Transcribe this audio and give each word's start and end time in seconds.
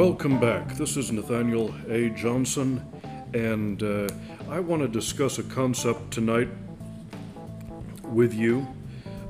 Welcome 0.00 0.40
back. 0.40 0.76
This 0.76 0.96
is 0.96 1.12
Nathaniel 1.12 1.74
A. 1.90 2.08
Johnson, 2.08 2.82
and 3.34 3.82
uh, 3.82 4.08
I 4.48 4.58
want 4.58 4.80
to 4.80 4.88
discuss 4.88 5.38
a 5.38 5.42
concept 5.42 6.10
tonight 6.10 6.48
with 8.04 8.32
you 8.32 8.66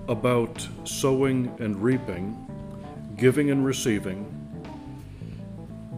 about 0.06 0.64
sowing 0.84 1.52
and 1.58 1.82
reaping, 1.82 2.38
giving 3.16 3.50
and 3.50 3.66
receiving. 3.66 4.24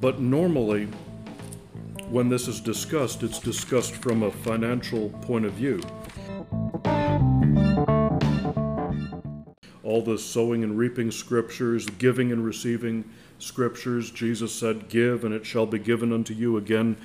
But 0.01 0.21
normally, 0.21 0.87
when 2.09 2.31
this 2.31 2.49
is 2.49 2.59
discussed, 2.59 3.23
it's 3.23 3.41
discussed 3.41 3.93
from 3.97 4.23
a 4.23 4.31
financial 4.31 5.11
point 5.21 5.45
of 5.45 5.53
view. 5.53 5.83
All 9.85 10.03
the 10.03 10.19
sowing 10.19 10.63
and 10.63 10.79
reaping 10.79 11.11
scriptures, 11.11 11.87
giving 11.87 12.31
and 12.31 12.45
receiving 12.45 13.05
scriptures, 13.39 14.11
Jesus 14.11 14.55
said, 14.55 14.89
Give, 14.89 15.25
and 15.25 15.35
it 15.35 15.45
shall 15.45 15.67
be 15.67 15.79
given 15.79 16.13
unto 16.13 16.35
you 16.35 16.57
again. 16.57 16.97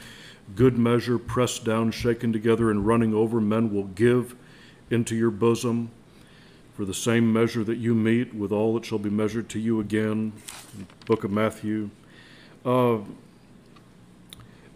Good 0.56 0.78
measure, 0.78 1.18
pressed 1.18 1.66
down, 1.66 1.92
shaken 1.92 2.32
together, 2.32 2.70
and 2.70 2.86
running 2.86 3.14
over, 3.14 3.42
men 3.42 3.74
will 3.74 3.86
give 3.86 4.36
into 4.90 5.16
your 5.16 5.32
bosom. 5.32 5.92
For 6.76 6.86
the 6.86 6.94
same 6.94 7.34
measure 7.34 7.64
that 7.64 7.78
you 7.78 7.96
meet, 7.96 8.36
with 8.36 8.52
all 8.52 8.78
it 8.78 8.86
shall 8.86 9.00
be 9.00 9.10
measured 9.10 9.50
to 9.50 9.60
you 9.60 9.80
again. 9.80 10.34
Book 11.06 11.24
of 11.24 11.32
Matthew. 11.32 11.90
Uh, 12.64 13.00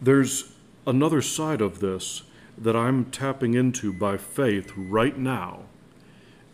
there's 0.02 0.54
another 0.88 1.22
side 1.22 1.62
of 1.62 1.80
this 1.80 2.24
that 2.58 2.76
I'm 2.76 3.06
tapping 3.12 3.54
into 3.54 3.94
by 3.94 4.18
faith 4.18 4.74
right 4.76 5.18
now, 5.18 5.66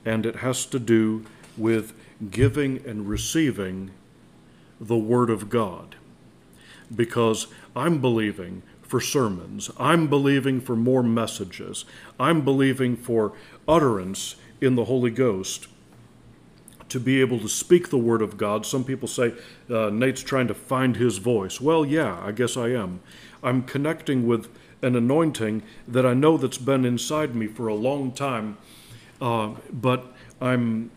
and 0.03 0.25
it 0.25 0.37
has 0.37 0.65
to 0.67 0.79
do 0.79 1.25
with 1.57 1.93
giving 2.31 2.85
and 2.85 3.07
receiving 3.09 3.91
the 4.79 4.97
Word 4.97 5.29
of 5.29 5.49
God. 5.49 5.95
Because 6.93 7.47
I'm 7.75 7.99
believing 7.99 8.63
for 8.81 9.01
sermons, 9.01 9.69
I'm 9.77 10.07
believing 10.07 10.61
for 10.61 10.75
more 10.75 11.03
messages, 11.03 11.83
I'm 12.19 12.41
believing 12.41 12.95
for 12.95 13.33
utterance 13.67 14.35
in 14.61 14.75
the 14.75 14.85
Holy 14.85 15.11
Ghost 15.11 15.67
to 16.89 16.99
be 16.99 17.19
able 17.19 17.39
to 17.39 17.49
speak 17.49 17.89
the 17.89 17.97
Word 17.97 18.21
of 18.21 18.37
God. 18.37 18.65
Some 18.65 18.83
people 18.83 19.07
say 19.07 19.33
uh, 19.69 19.89
Nate's 19.89 20.23
trying 20.23 20.47
to 20.47 20.53
find 20.53 20.95
his 20.95 21.17
voice. 21.17 21.59
Well, 21.59 21.85
yeah, 21.85 22.19
I 22.23 22.31
guess 22.31 22.55
I 22.55 22.69
am. 22.69 23.01
I'm 23.43 23.63
connecting 23.63 24.25
with 24.25 24.47
an 24.81 24.95
anointing 24.95 25.63
that 25.87 26.05
I 26.05 26.13
know 26.13 26.37
that's 26.37 26.57
been 26.57 26.85
inside 26.85 27.35
me 27.35 27.47
for 27.47 27.67
a 27.67 27.73
long 27.75 28.11
time, 28.11 28.57
uh, 29.19 29.55
but 29.71 30.13
I'm 30.39 30.91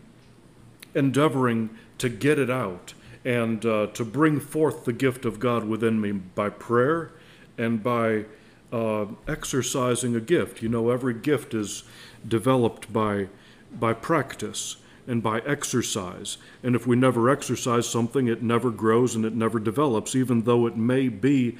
endeavoring 0.93 1.69
to 1.97 2.09
get 2.09 2.39
it 2.39 2.49
out 2.49 2.93
and 3.23 3.65
uh, 3.65 3.87
to 3.87 4.03
bring 4.03 4.39
forth 4.39 4.85
the 4.85 4.93
gift 4.93 5.25
of 5.25 5.39
God 5.39 5.65
within 5.65 6.01
me 6.01 6.11
by 6.11 6.49
prayer 6.49 7.11
and 7.57 7.83
by 7.83 8.25
uh, 8.71 9.05
exercising 9.27 10.15
a 10.15 10.19
gift. 10.19 10.61
You 10.61 10.69
know, 10.69 10.89
every 10.89 11.13
gift 11.13 11.53
is 11.53 11.83
developed 12.27 12.91
by 12.91 13.27
by 13.73 13.93
practice 13.93 14.77
and 15.07 15.23
by 15.23 15.39
exercise. 15.41 16.37
And 16.61 16.75
if 16.75 16.85
we 16.85 16.95
never 16.95 17.29
exercise 17.29 17.87
something, 17.87 18.27
it 18.27 18.43
never 18.43 18.69
grows 18.69 19.15
and 19.15 19.25
it 19.25 19.33
never 19.33 19.59
develops, 19.59 20.15
even 20.15 20.43
though 20.43 20.65
it 20.65 20.75
may 20.75 21.07
be 21.07 21.57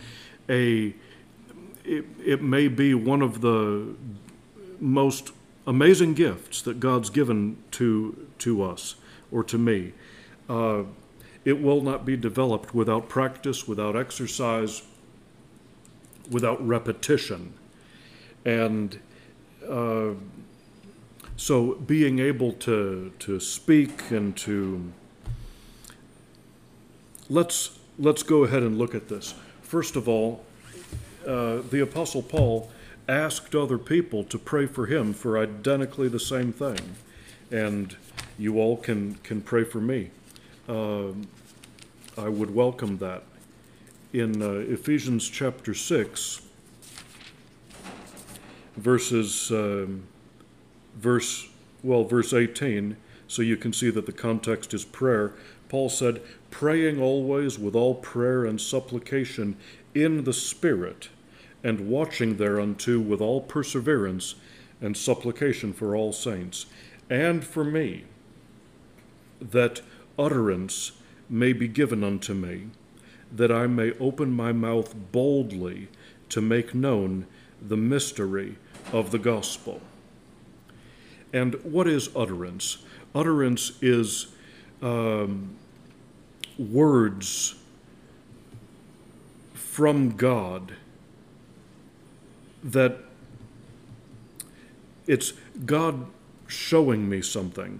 a 0.50 0.94
it, 1.84 2.06
it 2.24 2.42
may 2.42 2.68
be 2.68 2.94
one 2.94 3.22
of 3.22 3.42
the 3.42 3.96
most 4.80 5.32
amazing 5.68 6.14
gifts 6.14 6.62
that 6.64 6.80
God's 6.80 7.10
given 7.10 7.58
to 7.72 8.28
to 8.40 8.64
us 8.64 8.96
or 9.32 9.44
to 9.44 9.58
me. 9.58 9.94
Uh, 10.50 10.84
it 11.44 11.62
will 11.62 11.82
not 11.82 12.06
be 12.06 12.16
developed 12.16 12.76
without 12.76 13.10
practice, 13.10 13.68
without 13.68 13.96
exercise, 13.96 14.84
without 16.30 16.66
repetition. 16.66 17.54
And 18.46 19.00
uh, 19.68 20.12
so 21.36 21.76
being 21.76 22.20
able 22.20 22.54
to, 22.54 23.12
to 23.20 23.40
speak 23.40 24.12
and 24.12 24.36
to 24.38 24.92
let's 27.30 27.80
let's 27.98 28.24
go 28.24 28.44
ahead 28.44 28.62
and 28.62 28.78
look 28.78 28.94
at 28.94 29.08
this. 29.08 29.34
First 29.62 29.96
of 29.96 30.08
all, 30.08 30.44
uh, 31.26 31.62
the 31.70 31.82
Apostle 31.82 32.22
Paul 32.22 32.70
asked 33.08 33.56
other 33.56 33.78
people 33.78 34.24
to 34.26 34.38
pray 34.38 34.66
for 34.66 34.86
him 34.86 35.14
for 35.14 35.38
identically 35.38 36.08
the 36.08 36.20
same 36.20 36.52
thing, 36.52 36.96
and 37.50 37.96
you 38.42 38.58
all 38.58 38.76
can 38.76 39.16
can 39.24 39.40
pray 39.40 39.64
for 39.64 39.80
me. 39.80 40.10
Uh, 40.68 41.10
I 42.18 42.28
would 42.28 42.54
welcome 42.54 42.98
that. 42.98 43.24
In 44.14 44.42
uh, 44.42 44.66
Ephesians 44.68 45.30
chapter 45.30 45.76
six, 45.76 46.42
verses 48.76 49.52
um, 49.52 50.04
verse 50.96 51.50
well 51.84 52.04
verse 52.04 52.34
18 52.34 52.98
so 53.28 53.42
you 53.42 53.56
can 53.56 53.72
see 53.72 53.90
that 53.90 54.06
the 54.06 54.12
context 54.12 54.74
is 54.74 54.86
prayer 54.86 55.34
paul 55.70 55.90
said 55.90 56.22
praying 56.50 57.02
always 57.02 57.58
with 57.60 57.76
all 57.76 57.96
prayer 57.96 58.46
and 58.46 58.60
supplication 58.60 59.56
in 59.94 60.24
the 60.24 60.34
spirit 60.34 61.10
and 61.64 61.90
watching 61.90 62.38
thereunto 62.38 63.00
with 63.00 63.22
all 63.22 63.42
perseverance 63.42 64.36
and 64.80 64.96
supplication 64.98 65.74
for 65.74 65.96
all 65.96 66.12
saints 66.12 66.66
and 67.10 67.44
for 67.44 67.64
me 67.64 68.04
that 69.42 69.82
utterance 70.18 70.92
may 71.30 71.54
be 71.54 71.68
given 71.68 72.04
unto 72.04 72.34
me 72.34 72.68
that 73.32 73.52
i 73.52 73.66
may 73.66 73.92
open 74.00 74.32
my 74.32 74.52
mouth 74.52 74.94
boldly 75.12 75.88
to 76.30 76.42
make 76.42 76.76
known 76.76 77.26
the 77.62 77.78
mystery 77.78 78.58
of 78.92 79.12
the 79.12 79.20
gospel 79.20 79.82
and 81.34 81.56
what 81.64 81.88
is 81.88 82.10
utterance? 82.16 82.78
Utterance 83.16 83.72
is 83.82 84.28
um, 84.82 85.56
words 86.58 87.56
from 89.54 90.16
God 90.16 90.74
that 92.64 92.98
it's 95.08 95.34
God 95.66 96.06
showing 96.48 97.10
me 97.10 97.22
something. 97.22 97.80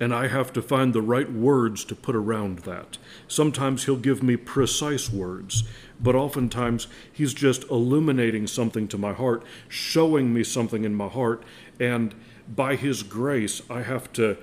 And 0.00 0.14
I 0.14 0.28
have 0.28 0.52
to 0.52 0.62
find 0.62 0.92
the 0.92 1.02
right 1.02 1.30
words 1.30 1.84
to 1.86 1.94
put 1.94 2.14
around 2.14 2.60
that. 2.60 2.98
Sometimes 3.26 3.84
He'll 3.84 3.96
give 3.96 4.22
me 4.22 4.36
precise 4.36 5.10
words 5.10 5.64
but 6.00 6.14
oftentimes 6.14 6.86
he's 7.12 7.34
just 7.34 7.64
illuminating 7.64 8.46
something 8.46 8.88
to 8.88 8.98
my 8.98 9.12
heart, 9.12 9.42
showing 9.68 10.32
me 10.32 10.44
something 10.44 10.84
in 10.84 10.94
my 10.94 11.08
heart, 11.08 11.42
and 11.80 12.14
by 12.54 12.76
his 12.76 13.02
grace, 13.02 13.62
I 13.68 13.82
have 13.82 14.12
to 14.14 14.36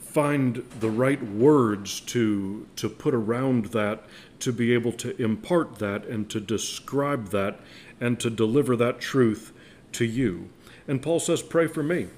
find 0.00 0.64
the 0.80 0.90
right 0.90 1.22
words 1.22 2.00
to 2.00 2.66
to 2.76 2.88
put 2.88 3.14
around 3.14 3.66
that 3.66 4.04
to 4.40 4.52
be 4.52 4.72
able 4.72 4.92
to 4.92 5.20
impart 5.22 5.78
that 5.78 6.04
and 6.06 6.28
to 6.30 6.40
describe 6.40 7.28
that 7.28 7.60
and 8.00 8.18
to 8.18 8.30
deliver 8.30 8.74
that 8.76 9.00
truth 9.00 9.52
to 9.92 10.04
you. 10.04 10.48
And 10.88 11.02
Paul 11.02 11.20
says, 11.20 11.42
Pray 11.42 11.66
for 11.66 11.82
me, 11.82 12.08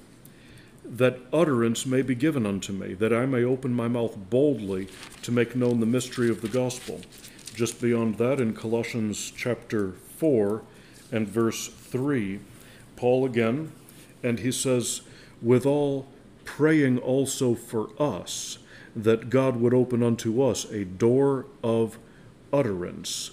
that 0.91 1.19
utterance 1.31 1.85
may 1.85 2.01
be 2.01 2.13
given 2.13 2.45
unto 2.45 2.73
me, 2.73 2.93
that 2.93 3.13
I 3.13 3.25
may 3.25 3.43
open 3.43 3.73
my 3.73 3.87
mouth 3.87 4.17
boldly 4.29 4.89
to 5.21 5.31
make 5.31 5.55
known 5.55 5.79
the 5.79 5.85
mystery 5.85 6.29
of 6.29 6.41
the 6.41 6.49
gospel 6.49 7.01
just 7.53 7.81
beyond 7.81 8.17
that, 8.17 8.39
in 8.39 8.53
Colossians 8.53 9.31
chapter 9.35 9.91
4 10.17 10.63
and 11.11 11.27
verse 11.27 11.67
3, 11.67 12.39
Paul 12.95 13.25
again, 13.25 13.71
and 14.23 14.39
he 14.39 14.51
says, 14.51 15.01
Withal 15.41 16.07
praying 16.45 16.99
also 16.99 17.55
for 17.55 17.89
us, 18.01 18.57
that 18.95 19.29
God 19.29 19.57
would 19.57 19.73
open 19.73 20.01
unto 20.03 20.41
us 20.41 20.65
a 20.65 20.85
door 20.85 21.45
of 21.63 21.97
utterance 22.53 23.31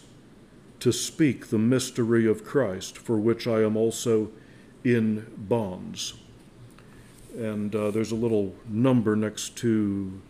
to 0.81 0.93
speak 0.93 1.49
the 1.49 1.59
mystery 1.59 2.27
of 2.27 2.45
Christ, 2.45 2.97
for 2.97 3.19
which 3.19 3.47
I 3.47 3.63
am 3.63 3.77
also 3.77 4.31
in 4.85 5.27
bonds. 5.37 6.15
And 7.37 7.75
uh, 7.75 7.91
there's 7.91 8.13
a 8.13 8.17
little 8.17 8.55
number 8.69 9.17
next 9.17 9.57
to 9.59 10.21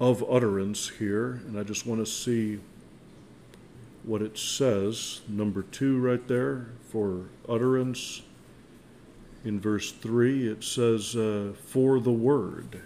of 0.00 0.24
utterance 0.28 0.88
here, 0.88 1.40
and 1.46 1.56
I 1.58 1.62
just 1.62 1.86
want 1.86 2.04
to 2.04 2.10
see 2.10 2.58
what 4.02 4.20
it 4.20 4.36
says, 4.36 5.20
number 5.28 5.62
two 5.62 6.00
right 6.00 6.26
there 6.26 6.70
for 6.90 7.26
utterance. 7.48 8.22
In 9.44 9.60
verse 9.60 9.92
three, 9.92 10.48
it 10.48 10.64
says, 10.64 11.14
uh, 11.14 11.52
for 11.66 12.00
the 12.00 12.10
word. 12.10 12.82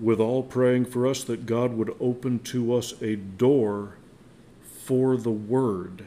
with 0.00 0.20
all 0.20 0.42
praying 0.42 0.86
for 0.86 1.06
us 1.06 1.24
that 1.24 1.46
God 1.46 1.74
would 1.74 1.94
open 2.00 2.38
to 2.40 2.74
us 2.74 2.94
a 3.00 3.16
door 3.16 3.96
for 4.62 5.16
the 5.16 5.30
word 5.30 6.04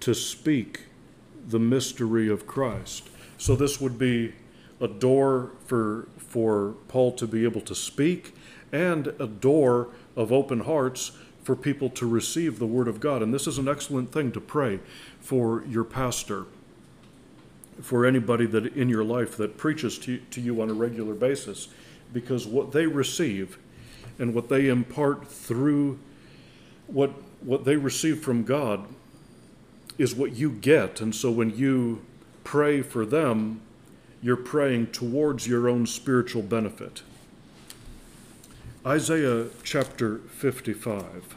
to 0.00 0.14
speak 0.14 0.86
the 1.46 1.58
mystery 1.58 2.28
of 2.28 2.46
Christ. 2.46 3.07
So 3.38 3.56
this 3.56 3.80
would 3.80 3.98
be 3.98 4.34
a 4.80 4.88
door 4.88 5.52
for 5.66 6.08
for 6.18 6.74
Paul 6.88 7.12
to 7.12 7.26
be 7.26 7.44
able 7.44 7.62
to 7.62 7.74
speak 7.74 8.34
and 8.70 9.08
a 9.18 9.26
door 9.26 9.88
of 10.14 10.30
open 10.30 10.60
hearts 10.60 11.12
for 11.42 11.56
people 11.56 11.88
to 11.88 12.06
receive 12.06 12.58
the 12.58 12.66
Word 12.66 12.86
of 12.86 13.00
God. 13.00 13.22
And 13.22 13.32
this 13.32 13.46
is 13.46 13.56
an 13.56 13.66
excellent 13.66 14.12
thing 14.12 14.32
to 14.32 14.40
pray 14.40 14.80
for 15.20 15.64
your 15.64 15.84
pastor, 15.84 16.44
for 17.80 18.04
anybody 18.04 18.44
that 18.46 18.66
in 18.76 18.90
your 18.90 19.04
life 19.04 19.36
that 19.38 19.56
preaches 19.56 19.96
to, 20.00 20.18
to 20.18 20.40
you 20.42 20.60
on 20.60 20.68
a 20.68 20.74
regular 20.74 21.14
basis, 21.14 21.68
because 22.12 22.46
what 22.46 22.72
they 22.72 22.86
receive 22.86 23.58
and 24.18 24.34
what 24.34 24.50
they 24.50 24.68
impart 24.68 25.26
through 25.26 25.98
what 26.86 27.10
what 27.40 27.64
they 27.64 27.76
receive 27.76 28.20
from 28.20 28.42
God 28.42 28.84
is 29.96 30.14
what 30.14 30.36
you 30.36 30.50
get. 30.50 31.00
And 31.00 31.14
so 31.14 31.30
when 31.30 31.56
you 31.56 32.02
pray 32.48 32.80
for 32.80 33.04
them, 33.04 33.60
you're 34.22 34.34
praying 34.34 34.86
towards 34.86 35.46
your 35.46 35.68
own 35.68 35.84
spiritual 35.84 36.40
benefit. 36.40 37.02
Isaiah 38.86 39.48
chapter 39.62 40.16
55. 40.16 41.36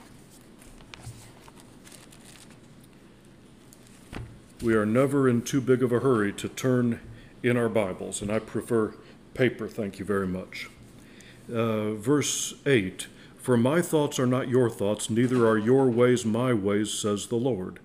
We 4.63 4.73
are 4.73 4.85
never 4.85 5.27
in 5.27 5.41
too 5.41 5.59
big 5.59 5.83
of 5.83 5.91
a 5.91 5.99
hurry 5.99 6.31
to 6.31 6.47
turn 6.47 7.01
in 7.43 7.57
our 7.57 7.67
Bibles, 7.67 8.21
and 8.21 8.31
I 8.31 8.39
prefer 8.39 8.93
paper, 9.33 9.67
thank 9.67 9.99
you 9.99 10.05
very 10.05 10.27
much. 10.27 10.69
Uh, 11.53 11.91
verse 11.91 12.53
8 12.65 13.07
For 13.37 13.57
my 13.57 13.81
thoughts 13.81 14.17
are 14.17 14.25
not 14.25 14.47
your 14.47 14.69
thoughts, 14.69 15.09
neither 15.09 15.45
are 15.45 15.57
your 15.57 15.89
ways 15.89 16.23
my 16.23 16.53
ways, 16.53 16.89
says 16.93 17.27
the 17.27 17.35
Lord. 17.35 17.81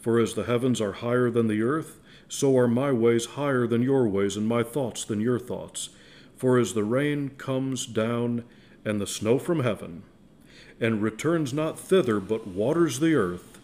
For 0.00 0.20
as 0.20 0.34
the 0.34 0.44
heavens 0.44 0.80
are 0.80 0.92
higher 0.92 1.30
than 1.30 1.48
the 1.48 1.62
earth, 1.62 1.99
so 2.30 2.56
are 2.56 2.68
my 2.68 2.92
ways 2.92 3.26
higher 3.26 3.66
than 3.66 3.82
your 3.82 4.06
ways, 4.06 4.36
and 4.36 4.46
my 4.46 4.62
thoughts 4.62 5.04
than 5.04 5.20
your 5.20 5.38
thoughts. 5.38 5.90
For 6.36 6.58
as 6.58 6.72
the 6.72 6.84
rain 6.84 7.30
comes 7.30 7.84
down 7.84 8.44
and 8.84 9.00
the 9.00 9.06
snow 9.06 9.38
from 9.38 9.60
heaven, 9.60 10.04
and 10.80 11.02
returns 11.02 11.52
not 11.52 11.78
thither, 11.78 12.20
but 12.20 12.46
waters 12.46 13.00
the 13.00 13.14
earth, 13.14 13.58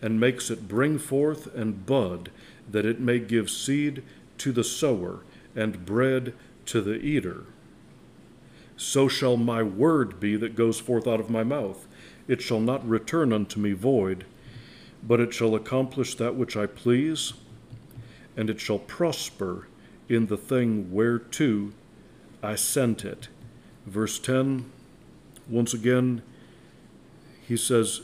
and 0.00 0.20
makes 0.20 0.48
it 0.48 0.68
bring 0.68 0.96
forth 0.96 1.52
and 1.54 1.84
bud, 1.84 2.30
that 2.70 2.86
it 2.86 3.00
may 3.00 3.18
give 3.18 3.50
seed 3.50 4.02
to 4.38 4.52
the 4.52 4.64
sower, 4.64 5.24
and 5.56 5.84
bread 5.84 6.34
to 6.66 6.80
the 6.80 6.94
eater. 6.94 7.44
So 8.76 9.08
shall 9.08 9.36
my 9.36 9.62
word 9.62 10.20
be 10.20 10.36
that 10.36 10.54
goes 10.54 10.78
forth 10.78 11.06
out 11.06 11.20
of 11.20 11.30
my 11.30 11.42
mouth. 11.42 11.86
It 12.28 12.40
shall 12.40 12.60
not 12.60 12.88
return 12.88 13.32
unto 13.32 13.60
me 13.60 13.72
void 13.72 14.24
but 15.06 15.20
it 15.20 15.34
shall 15.34 15.54
accomplish 15.54 16.14
that 16.14 16.34
which 16.34 16.56
I 16.56 16.66
please, 16.66 17.34
and 18.36 18.50
it 18.50 18.60
shall 18.60 18.78
prosper 18.78 19.68
in 20.08 20.26
the 20.26 20.36
thing 20.36 20.92
whereto 20.92 21.72
I 22.42 22.56
sent 22.56 23.04
it. 23.04 23.28
Verse 23.86 24.18
10, 24.18 24.70
once 25.48 25.74
again, 25.74 26.22
he 27.46 27.56
says, 27.56 28.02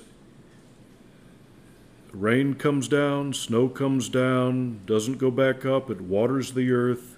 Rain 2.12 2.54
comes 2.54 2.88
down, 2.88 3.32
snow 3.32 3.68
comes 3.68 4.08
down, 4.08 4.80
doesn't 4.84 5.18
go 5.18 5.30
back 5.30 5.64
up, 5.64 5.90
it 5.90 6.00
waters 6.00 6.52
the 6.52 6.72
earth, 6.72 7.16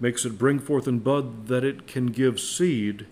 makes 0.00 0.24
it 0.24 0.38
bring 0.38 0.58
forth 0.58 0.86
and 0.86 1.04
bud 1.04 1.48
that 1.48 1.64
it 1.64 1.86
can 1.86 2.06
give 2.06 2.40
seed 2.40 3.06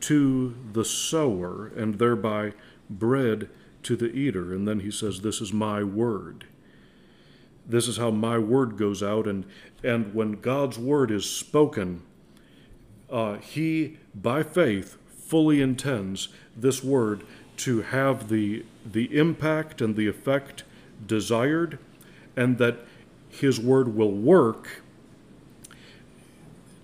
to 0.00 0.54
the 0.72 0.84
sower, 0.84 1.72
and 1.76 1.98
thereby 1.98 2.52
bread 2.88 3.48
to 3.82 3.96
the 3.96 4.10
eater. 4.12 4.54
And 4.54 4.66
then 4.66 4.80
he 4.80 4.90
says, 4.90 5.20
This 5.20 5.40
is 5.40 5.52
my 5.52 5.82
word. 5.82 6.46
This 7.68 7.86
is 7.86 7.98
how 7.98 8.10
my 8.10 8.38
word 8.38 8.78
goes 8.78 9.02
out. 9.02 9.26
And, 9.26 9.44
and 9.84 10.14
when 10.14 10.32
God's 10.32 10.78
word 10.78 11.10
is 11.10 11.28
spoken, 11.28 12.02
uh, 13.10 13.36
he, 13.36 13.98
by 14.14 14.42
faith, 14.42 14.96
fully 15.08 15.60
intends 15.60 16.28
this 16.56 16.82
word 16.82 17.22
to 17.58 17.82
have 17.82 18.28
the, 18.28 18.64
the 18.90 19.16
impact 19.16 19.80
and 19.82 19.94
the 19.94 20.08
effect 20.08 20.64
desired, 21.06 21.78
and 22.36 22.58
that 22.58 22.78
his 23.28 23.60
word 23.60 23.94
will 23.94 24.12
work, 24.12 24.82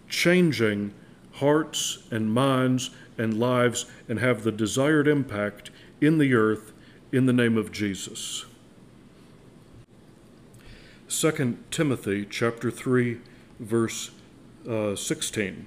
changing 0.08 0.92
hearts 1.34 1.98
and 2.10 2.32
minds 2.32 2.90
and 3.18 3.38
lives 3.38 3.86
and 4.08 4.18
have 4.18 4.44
the 4.44 4.52
desired 4.52 5.08
impact 5.08 5.70
in 6.00 6.18
the 6.18 6.34
earth 6.34 6.72
in 7.12 7.26
the 7.26 7.32
name 7.32 7.56
of 7.56 7.72
Jesus. 7.72 8.44
2 11.16 11.58
Timothy 11.70 12.26
chapter 12.28 12.72
3 12.72 13.18
verse 13.60 14.10
uh, 14.68 14.96
16 14.96 15.64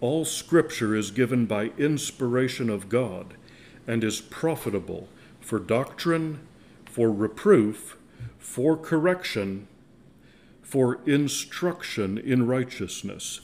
All 0.00 0.24
scripture 0.24 0.96
is 0.96 1.10
given 1.10 1.44
by 1.44 1.72
inspiration 1.76 2.70
of 2.70 2.88
God 2.88 3.34
and 3.86 4.02
is 4.02 4.22
profitable 4.22 5.10
for 5.40 5.58
doctrine, 5.58 6.40
for 6.86 7.12
reproof, 7.12 7.98
for 8.38 8.74
correction, 8.74 9.68
for 10.62 11.00
instruction 11.04 12.16
in 12.16 12.46
righteousness, 12.46 13.42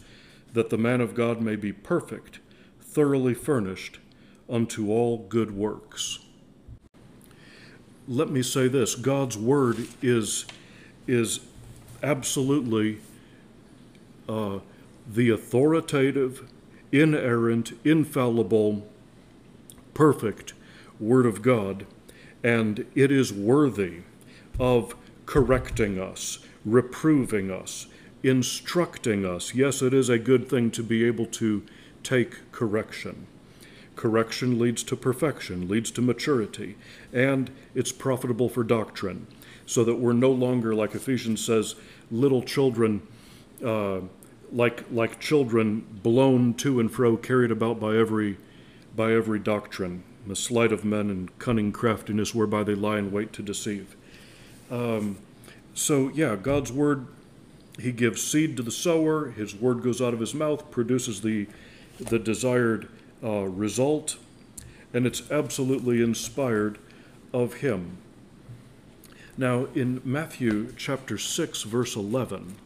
that 0.55 0.71
the 0.71 0.79
man 0.79 1.03
of 1.03 1.15
God 1.15 1.43
may 1.43 1.57
be 1.57 1.73
perfect, 1.75 2.39
thoroughly 2.81 3.35
furnished 3.35 3.99
unto 4.49 4.91
all 4.91 5.19
good 5.29 5.51
works. 5.51 6.21
Let 8.09 8.31
me 8.31 8.43
say 8.43 8.67
this 8.69 8.95
God's 8.95 9.37
word 9.37 9.87
is, 10.01 10.47
is 11.09 11.41
absolutely 12.03 12.99
uh, 14.29 14.59
the 15.11 15.31
authoritative, 15.31 16.49
inerrant, 16.93 17.73
infallible, 17.85 18.87
perfect 19.95 20.53
word 21.01 21.27
of 21.27 21.43
God, 21.43 21.87
and 22.45 22.87
it 22.95 23.11
is 23.11 23.33
worthy 23.33 24.03
of 24.61 24.95
correcting 25.27 25.99
us, 25.99 26.39
reproving 26.65 27.51
us, 27.51 27.87
instructing 28.23 29.25
us. 29.25 29.55
Yes, 29.55 29.83
it 29.83 29.95
is 29.95 30.09
a 30.09 30.19
good 30.19 30.49
thing 30.49 30.71
to 30.73 30.83
be 30.83 31.05
able 31.05 31.27
to 31.27 31.65
take 32.03 32.53
correction. 32.53 33.27
Correction 33.97 34.59
leads 34.59 34.83
to 34.85 34.97
perfection, 34.97 35.69
leads 35.69 35.91
to 35.91 36.03
maturity, 36.03 36.77
and 37.13 37.51
it's 37.75 37.91
profitable 37.91 38.49
for 38.49 38.63
doctrine, 38.63 39.27
so 39.69 39.85
that 39.85 39.97
we're 39.97 40.15
no 40.15 40.31
longer, 40.31 40.75
like 40.75 40.95
Ephesians 40.95 41.45
says, 41.45 41.75
little 42.11 42.43
children, 42.43 43.03
uh, 43.63 44.01
like 44.51 44.83
like 44.91 45.21
children 45.21 45.85
blown 46.03 46.55
to 46.55 46.81
and 46.81 46.91
fro, 46.91 47.19
carried 47.19 47.51
about 47.51 47.79
by 47.79 47.95
every 47.95 48.39
by 48.97 49.13
every 49.13 49.39
doctrine, 49.39 50.05
the 50.27 50.35
sleight 50.35 50.73
of 50.73 50.87
men 50.87 51.11
and 51.11 51.39
cunning 51.39 51.71
craftiness 51.71 52.35
whereby 52.35 52.65
they 52.65 52.75
lie 52.75 52.99
in 52.99 53.13
wait 53.13 53.31
to 53.35 53.43
deceive. 53.43 53.95
Um, 54.71 55.19
so 55.75 56.11
yeah, 56.15 56.35
God's 56.35 56.73
word, 56.73 57.07
He 57.79 57.93
gives 57.93 58.23
seed 58.23 58.57
to 58.57 58.63
the 58.63 58.71
sower. 58.71 59.33
His 59.33 59.55
word 59.55 59.83
goes 59.83 60.01
out 60.01 60.15
of 60.15 60.21
His 60.21 60.33
mouth, 60.33 60.71
produces 60.71 61.21
the 61.21 61.47
the 62.01 62.19
desired 62.19 62.89
uh, 63.23 63.43
result, 63.43 64.17
and 64.95 65.07
it's 65.07 65.31
absolutely 65.31 66.01
inspired 66.01 66.79
of 67.35 67.55
Him. 67.55 67.99
Now, 69.39 69.69
in 69.73 70.03
Matthew 70.05 70.75
chapter 70.77 71.17
6, 71.17 71.63
verse 71.63 71.95
11, 71.95 72.57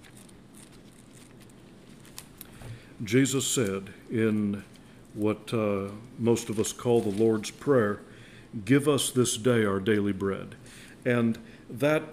Jesus 3.04 3.46
said 3.46 3.90
in 4.10 4.64
what 5.12 5.52
uh, 5.52 5.88
most 6.18 6.48
of 6.48 6.58
us 6.58 6.72
call 6.72 7.02
the 7.02 7.10
Lord's 7.10 7.50
Prayer, 7.50 8.00
Give 8.64 8.88
us 8.88 9.10
this 9.10 9.36
day 9.36 9.66
our 9.66 9.80
daily 9.80 10.14
bread. 10.14 10.54
And 11.04 11.38
that, 11.68 12.04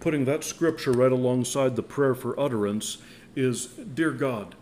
putting 0.00 0.24
that 0.24 0.44
scripture 0.44 0.92
right 0.92 1.12
alongside 1.12 1.76
the 1.76 1.82
prayer 1.82 2.14
for 2.14 2.40
utterance, 2.40 2.96
is 3.36 3.66
Dear 3.66 4.12
God, 4.12 4.54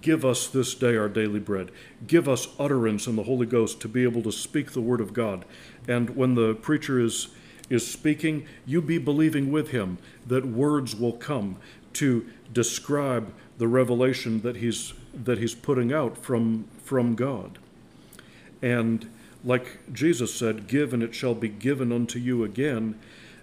Give 0.00 0.24
us 0.24 0.46
this 0.46 0.74
day 0.76 0.96
our 0.96 1.08
daily 1.08 1.40
bread. 1.40 1.72
Give 2.06 2.28
us 2.28 2.46
utterance 2.56 3.08
in 3.08 3.16
the 3.16 3.24
Holy 3.24 3.46
Ghost 3.46 3.80
to 3.80 3.88
be 3.88 4.04
able 4.04 4.22
to 4.22 4.30
speak 4.30 4.70
the 4.70 4.80
word 4.80 5.00
of 5.00 5.12
God. 5.12 5.44
And 5.88 6.10
when 6.10 6.36
the 6.36 6.54
preacher 6.54 7.00
is, 7.00 7.28
is 7.68 7.86
speaking, 7.86 8.46
you 8.64 8.80
be 8.80 8.98
believing 8.98 9.50
with 9.50 9.70
him 9.70 9.98
that 10.26 10.46
words 10.46 10.94
will 10.94 11.12
come 11.12 11.56
to 11.94 12.26
describe 12.52 13.32
the 13.58 13.68
revelation 13.68 14.42
that 14.42 14.56
he's, 14.56 14.92
that 15.14 15.38
he's 15.38 15.54
putting 15.54 15.92
out 15.92 16.18
from, 16.18 16.66
from 16.82 17.14
God. 17.14 17.58
And 18.62 19.08
like 19.44 19.92
Jesus 19.92 20.34
said, 20.34 20.66
Give 20.66 20.92
and 20.92 21.02
it 21.02 21.14
shall 21.14 21.34
be 21.34 21.48
given 21.48 21.92
unto 21.92 22.18
you 22.18 22.44
again. 22.44 22.98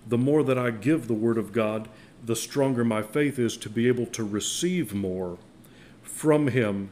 The 0.07 0.17
more 0.17 0.43
that 0.43 0.57
I 0.57 0.71
give 0.71 1.07
the 1.07 1.13
word 1.13 1.37
of 1.37 1.53
God, 1.53 1.87
the 2.23 2.35
stronger 2.35 2.83
my 2.83 3.01
faith 3.01 3.39
is 3.39 3.57
to 3.57 3.69
be 3.69 3.87
able 3.87 4.05
to 4.07 4.23
receive 4.23 4.93
more 4.93 5.37
from 6.01 6.47
him 6.47 6.89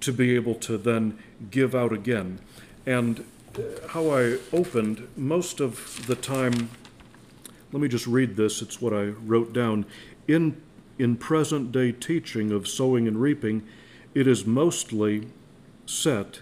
to 0.00 0.12
be 0.12 0.34
able 0.34 0.54
to 0.54 0.76
then 0.78 1.18
give 1.50 1.74
out 1.74 1.92
again. 1.92 2.38
And 2.84 3.24
how 3.90 4.10
I 4.10 4.38
opened 4.52 5.08
most 5.16 5.60
of 5.60 6.06
the 6.06 6.14
time, 6.14 6.70
let 7.72 7.80
me 7.80 7.88
just 7.88 8.06
read 8.06 8.36
this, 8.36 8.62
it's 8.62 8.80
what 8.80 8.92
I 8.92 9.04
wrote 9.04 9.52
down. 9.52 9.86
In, 10.28 10.60
in 10.98 11.16
present 11.16 11.72
day 11.72 11.92
teaching 11.92 12.52
of 12.52 12.68
sowing 12.68 13.06
and 13.08 13.20
reaping, 13.20 13.66
it 14.14 14.26
is 14.26 14.46
mostly 14.46 15.28
set 15.86 16.40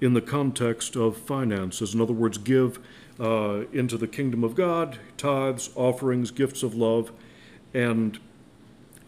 in 0.00 0.14
the 0.14 0.20
context 0.20 0.96
of 0.96 1.16
finances. 1.16 1.94
In 1.94 2.00
other 2.00 2.12
words, 2.12 2.38
give 2.38 2.78
uh, 3.20 3.64
into 3.72 3.96
the 3.96 4.08
kingdom 4.08 4.42
of 4.42 4.54
God, 4.54 4.98
tithes, 5.16 5.70
offerings, 5.74 6.30
gifts 6.30 6.62
of 6.62 6.74
love, 6.74 7.12
and 7.72 8.18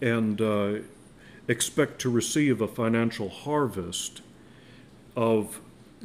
and 0.01 0.41
uh, 0.41 0.75
expect 1.49 2.01
to 2.01 2.11
receive 2.11 2.61
a 2.61 2.69
financial 2.69 3.29
harvest 3.29 4.21
of 5.17 5.61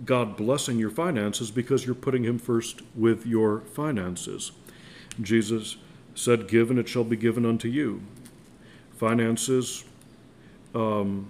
God 0.06 0.38
blessing 0.38 0.80
your 0.80 0.90
finances 0.90 1.52
because 1.52 1.86
you're 1.86 1.96
putting 1.96 2.24
Him 2.24 2.40
first 2.40 2.82
with 2.96 3.26
your 3.26 3.62
finances. 3.62 4.52
Jesus 5.22 5.78
said, 6.16 6.48
Give 6.48 6.70
and 6.70 6.80
it 6.80 6.88
shall 6.88 7.04
be 7.04 7.16
given 7.16 7.46
unto 7.46 7.68
you. 7.68 8.02
Finances. 8.98 9.84
Um, 10.74 11.28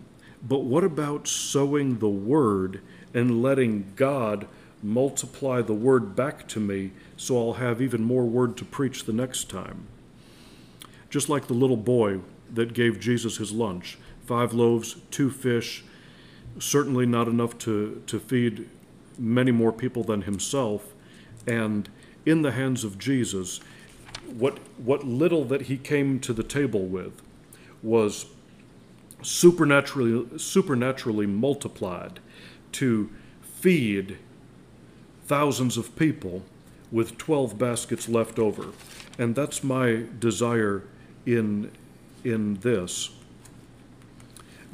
but 0.47 0.59
what 0.59 0.83
about 0.83 1.27
sowing 1.27 1.99
the 1.99 2.09
word 2.09 2.81
and 3.13 3.41
letting 3.41 3.93
God 3.95 4.47
multiply 4.81 5.61
the 5.61 5.73
word 5.73 6.15
back 6.15 6.47
to 6.47 6.59
me 6.59 6.91
so 7.17 7.38
I'll 7.38 7.53
have 7.53 7.81
even 7.81 8.01
more 8.03 8.25
word 8.25 8.55
to 8.57 8.65
preach 8.65 9.05
the 9.05 9.13
next 9.13 9.49
time? 9.49 9.88
Just 11.09 11.29
like 11.29 11.47
the 11.47 11.53
little 11.53 11.77
boy 11.77 12.19
that 12.53 12.73
gave 12.73 12.99
Jesus 12.99 13.38
his 13.38 13.51
lunch 13.51 13.97
five 14.25 14.53
loaves, 14.53 14.97
two 15.09 15.31
fish, 15.31 15.83
certainly 16.58 17.06
not 17.06 17.27
enough 17.27 17.58
to, 17.60 18.01
to 18.08 18.20
feed 18.20 18.68
many 19.18 19.51
more 19.51 19.72
people 19.72 20.03
than 20.03 20.24
himself. 20.24 20.94
And 21.46 21.89
in 22.25 22.41
the 22.41 22.51
hands 22.51 22.84
of 22.84 22.98
Jesus, 22.98 23.60
what, 24.25 24.60
what 24.77 25.03
little 25.03 25.44
that 25.46 25.63
he 25.63 25.77
came 25.77 26.20
to 26.22 26.34
the 26.34 26.44
table 26.44 26.86
with 26.86 27.22
was 27.82 28.27
supernaturally, 29.22 30.38
supernaturally 30.38 31.25
multiplied 31.25 32.20
to 32.74 33.10
feed 33.41 34.18
thousands 35.25 35.77
of 35.77 35.96
people 35.96 36.44
with 36.91 37.18
12 37.18 37.58
baskets 37.58 38.10
left 38.10 38.39
over. 38.39 38.68
And 39.18 39.36
that's 39.36 39.63
my 39.63 40.06
desire 40.18 40.84
in, 41.25 41.72
in 42.24 42.56
this. 42.56 43.12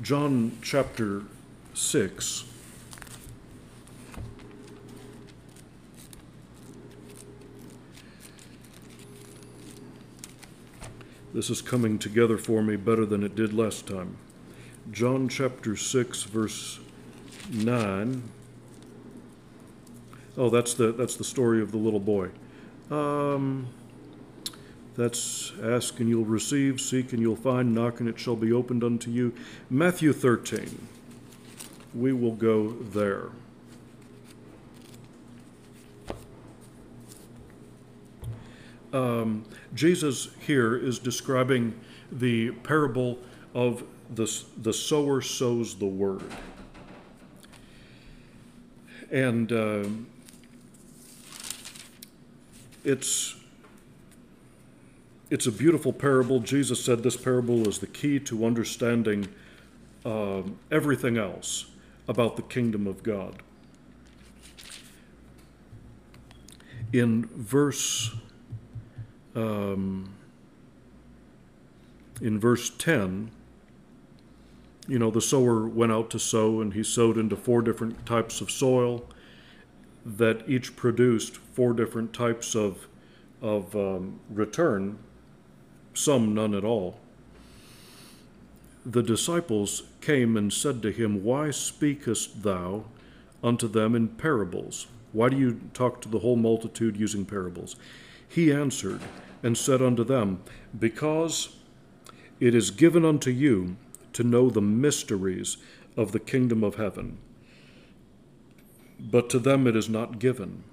John 0.01 0.57
chapter 0.61 1.23
6. 1.75 2.45
This 11.33 11.49
is 11.49 11.61
coming 11.61 11.99
together 11.99 12.37
for 12.37 12.63
me 12.63 12.77
better 12.77 13.05
than 13.05 13.21
it 13.23 13.35
did 13.35 13.53
last 13.53 13.87
time. 13.87 14.15
John 14.89 15.27
chapter 15.27 15.75
6, 15.75 16.23
verse 16.23 16.79
9. 17.51 18.23
Oh, 20.37 20.49
that's 20.49 20.73
the, 20.75 20.93
that's 20.93 21.17
the 21.17 21.25
story 21.25 21.61
of 21.61 21.71
the 21.71 21.77
little 21.77 21.99
boy. 21.99 22.29
Um, 22.89 23.67
that's 24.95 25.51
ask 25.61 25.99
and 25.99 26.07
you'll 26.07 26.23
receive, 26.23 26.79
seek 26.79 27.11
and 27.11 27.21
you'll 27.21 27.35
find, 27.35 27.75
knock 27.75 27.99
and 27.99 28.07
it 28.07 28.17
shall 28.17 28.37
be 28.37 28.53
opened 28.53 28.81
unto 28.81 29.11
you. 29.11 29.33
Matthew 29.69 30.13
13. 30.13 30.94
We 31.95 32.11
will 32.11 32.35
go 32.35 32.69
there. 32.69 33.29
Um, 38.91 39.45
Jesus 39.73 40.29
here 40.39 40.77
is 40.77 40.99
describing 40.99 41.77
the 42.11 42.51
parable 42.51 43.19
of 43.53 43.83
the, 44.13 44.31
the 44.61 44.73
sower 44.73 45.21
sows 45.21 45.75
the 45.75 45.85
word. 45.85 46.23
And 49.11 49.51
uh, 49.51 49.85
it's 52.83 53.35
it's 55.29 55.47
a 55.47 55.51
beautiful 55.51 55.91
parable. 55.91 56.39
Jesus 56.39 56.83
said 56.83 57.03
this 57.03 57.17
parable 57.17 57.67
is 57.67 57.79
the 57.79 57.87
key 57.87 58.19
to 58.21 58.45
understanding 58.45 59.27
uh, 60.05 60.43
everything 60.71 61.17
else 61.17 61.65
about 62.07 62.35
the 62.35 62.41
kingdom 62.41 62.87
of 62.87 63.03
God. 63.03 63.41
In 66.93 67.25
verse 67.35 68.15
um, 69.35 70.15
in 72.21 72.39
verse 72.39 72.69
10, 72.69 73.31
you 74.87 74.99
know, 74.99 75.11
the 75.11 75.21
sower 75.21 75.67
went 75.67 75.91
out 75.91 76.09
to 76.11 76.19
sow 76.19 76.61
and 76.61 76.73
he 76.73 76.83
sowed 76.83 77.17
into 77.17 77.35
four 77.35 77.61
different 77.61 78.05
types 78.05 78.39
of 78.39 78.49
soil 78.49 79.05
that 80.05 80.47
each 80.47 80.75
produced 80.75 81.37
four 81.37 81.73
different 81.73 82.13
types 82.13 82.55
of, 82.55 82.87
of 83.41 83.75
um, 83.75 84.19
return 84.29 84.99
some 85.93 86.33
none 86.33 86.53
at 86.53 86.63
all. 86.63 86.99
The 88.85 89.01
disciples 89.01 89.81
came 89.99 90.37
and 90.37 90.53
said 90.53 90.83
to 90.83 90.91
him, 90.91 91.23
Why 91.23 91.49
speakest 91.49 92.43
thou 92.43 92.85
unto 93.43 93.67
them 93.67 93.95
in 93.95 94.09
parables? 94.09 94.85
Why 95.11 95.29
do 95.29 95.37
you 95.37 95.61
talk 95.73 96.01
to 96.01 96.09
the 96.09 96.19
whole 96.19 96.35
multitude 96.35 96.95
using 96.95 97.25
parables? 97.25 97.75
He 98.27 98.51
answered 98.51 99.01
and 99.41 99.57
said 99.57 99.81
unto 99.81 100.03
them, 100.03 100.43
Because 100.77 101.55
it 102.39 102.53
is 102.53 102.69
given 102.69 103.03
unto 103.03 103.31
you 103.31 103.77
to 104.13 104.23
know 104.23 104.49
the 104.49 104.61
mysteries 104.61 105.57
of 105.97 106.11
the 106.11 106.19
kingdom 106.19 106.63
of 106.63 106.75
heaven, 106.75 107.17
but 108.99 109.29
to 109.31 109.39
them 109.39 109.65
it 109.65 109.75
is 109.75 109.89
not 109.89 110.19
given. 110.19 110.63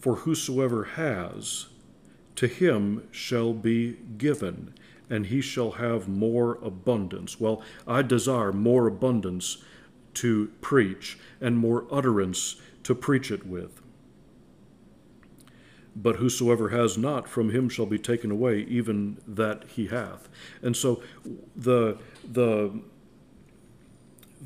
For 0.00 0.16
whosoever 0.16 0.84
has, 0.84 1.66
to 2.36 2.46
him 2.46 3.06
shall 3.12 3.52
be 3.52 3.98
given, 4.18 4.74
and 5.10 5.26
he 5.26 5.40
shall 5.40 5.72
have 5.72 6.08
more 6.08 6.58
abundance. 6.62 7.40
Well, 7.40 7.62
I 7.86 8.02
desire 8.02 8.52
more 8.52 8.86
abundance 8.86 9.58
to 10.14 10.50
preach, 10.60 11.18
and 11.40 11.56
more 11.56 11.86
utterance 11.90 12.56
to 12.84 12.94
preach 12.94 13.30
it 13.30 13.46
with. 13.46 13.80
But 15.94 16.16
whosoever 16.16 16.70
has 16.70 16.96
not, 16.96 17.28
from 17.28 17.50
him 17.50 17.68
shall 17.68 17.86
be 17.86 17.98
taken 17.98 18.30
away, 18.30 18.60
even 18.60 19.18
that 19.26 19.64
he 19.68 19.88
hath. 19.88 20.28
And 20.62 20.76
so 20.76 21.02
the 21.54 21.98
the 22.30 22.80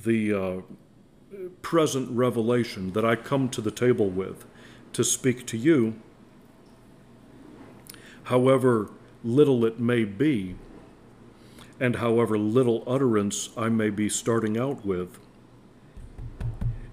the 0.05 0.33
uh, 0.33 0.61
present 1.63 2.11
revelation 2.11 2.93
that 2.93 3.05
I 3.05 3.17
come 3.17 3.49
to 3.51 3.61
the 3.61 3.71
table 3.71 4.09
with 4.09 4.45
to 4.93 5.05
speak 5.05 5.47
to 5.47 5.57
you 5.57 5.95
however 8.25 8.91
little 9.25 9.65
it 9.65 9.79
may 9.81 10.05
be, 10.05 10.57
and 11.79 11.97
however 11.97 12.39
little 12.39 12.85
utterance 12.87 13.51
I 13.57 13.69
may 13.69 13.91
be 13.91 14.09
starting 14.09 14.57
out 14.57 14.85
with, 14.85 15.19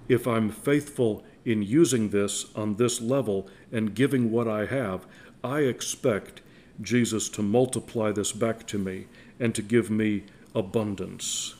if 0.08 0.26
I'm 0.26 0.50
faithful 0.50 1.24
in 1.44 1.62
using 1.62 2.10
this 2.10 2.46
on 2.54 2.76
this 2.76 3.00
level 3.00 3.48
and 3.72 3.94
giving 3.94 4.30
what 4.30 4.48
I 4.48 4.66
have, 4.66 5.06
I 5.42 5.60
expect 5.60 6.40
Jesus 6.80 7.28
to 7.30 7.42
multiply 7.42 8.12
this 8.12 8.32
back 8.32 8.66
to 8.68 8.78
me 8.78 9.06
and 9.38 9.54
to 9.54 9.62
give 9.62 9.90
me 9.90 10.24
abundance. 10.54 11.54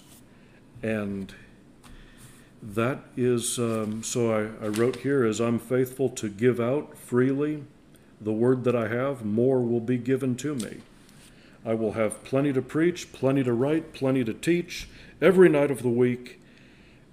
And 0.83 1.33
that 2.63 3.05
is, 3.17 3.59
um, 3.59 4.03
so 4.03 4.33
I, 4.33 4.65
I 4.65 4.69
wrote 4.69 4.97
here, 4.97 5.25
as 5.25 5.41
I'm 5.41 5.59
faithful 5.59 6.09
to 6.11 6.29
give 6.29 6.61
out 6.61 6.97
freely 6.97 7.65
the 8.21 8.33
word 8.33 8.65
that 8.65 8.77
I 8.77 8.89
have, 8.89 9.25
more 9.25 9.61
will 9.61 9.81
be 9.81 9.99
given 9.99 10.37
to 10.37 10.55
me. 10.55 10.79
I 11.65 11.75
will 11.75 11.93
have 11.93 12.25
plenty 12.25 12.53
to 12.53 12.63
preach, 12.63 13.13
plenty 13.13 13.43
to 13.45 13.53
write, 13.53 13.95
plenty 13.95 14.25
to 14.25 14.35
teach 14.35 14.89
every 15.21 15.49
night 15.49 15.71
of 15.71 15.83
the 15.83 15.89
week, 15.89 16.41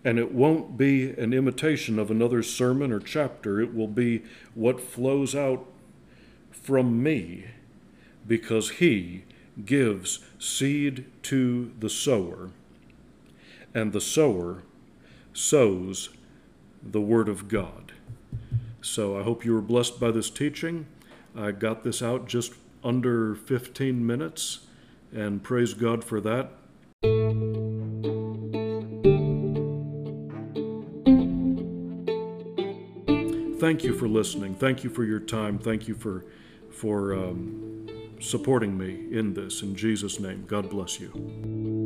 and 0.03 0.19
it 0.19 0.33
won't 0.33 0.77
be 0.77 1.11
an 1.11 1.33
imitation 1.33 1.97
of 1.99 2.11
another 2.11 2.43
sermon 2.43 2.91
or 2.91 2.99
chapter. 2.99 3.61
It 3.61 3.73
will 3.73 3.87
be 3.87 4.23
what 4.55 4.81
flows 4.81 5.35
out 5.35 5.65
from 6.51 7.01
me 7.01 7.45
because 8.27 8.71
He 8.71 9.23
gives 9.65 10.19
seed 10.37 11.05
to 11.23 11.71
the 11.79 11.89
sower, 11.89 12.49
and 13.73 13.93
the 13.93 14.01
sower 14.01 14.63
sows 15.33 16.09
the 16.83 17.01
Word 17.01 17.29
of 17.29 17.47
God. 17.47 17.93
So 18.81 19.17
I 19.19 19.23
hope 19.23 19.45
you 19.45 19.53
were 19.53 19.61
blessed 19.61 19.99
by 19.99 20.11
this 20.11 20.29
teaching. 20.29 20.87
I 21.35 21.51
got 21.51 21.83
this 21.83 22.01
out 22.01 22.27
just 22.27 22.53
under 22.83 23.35
15 23.35 24.05
minutes, 24.05 24.67
and 25.13 25.43
praise 25.43 25.73
God 25.73 26.03
for 26.03 26.19
that. 26.21 26.51
Thank 33.59 33.83
you 33.83 33.93
for 33.93 34.07
listening. 34.07 34.55
Thank 34.55 34.83
you 34.83 34.89
for 34.89 35.03
your 35.03 35.19
time. 35.19 35.59
Thank 35.59 35.87
you 35.87 35.93
for 35.93 36.25
for 36.71 37.13
um, 37.13 37.87
supporting 38.19 38.77
me 38.77 39.07
in 39.11 39.33
this. 39.35 39.61
In 39.61 39.75
Jesus' 39.75 40.19
name, 40.19 40.45
God 40.47 40.69
bless 40.69 40.99
you. 40.99 41.80